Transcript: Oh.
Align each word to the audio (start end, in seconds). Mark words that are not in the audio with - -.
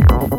Oh. 0.00 0.33